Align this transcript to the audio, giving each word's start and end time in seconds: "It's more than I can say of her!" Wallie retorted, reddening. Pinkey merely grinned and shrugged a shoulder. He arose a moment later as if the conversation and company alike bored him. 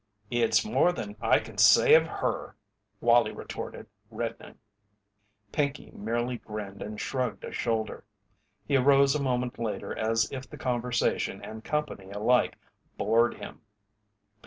"It's 0.31 0.65
more 0.65 0.91
than 0.91 1.15
I 1.21 1.37
can 1.37 1.59
say 1.59 1.93
of 1.93 2.07
her!" 2.07 2.55
Wallie 3.01 3.31
retorted, 3.33 3.85
reddening. 4.09 4.57
Pinkey 5.51 5.91
merely 5.91 6.39
grinned 6.39 6.81
and 6.81 6.99
shrugged 6.99 7.43
a 7.43 7.51
shoulder. 7.51 8.03
He 8.67 8.75
arose 8.75 9.13
a 9.13 9.21
moment 9.21 9.59
later 9.59 9.95
as 9.95 10.27
if 10.31 10.49
the 10.49 10.57
conversation 10.57 11.39
and 11.43 11.63
company 11.63 12.09
alike 12.09 12.57
bored 12.97 13.35
him. 13.35 13.61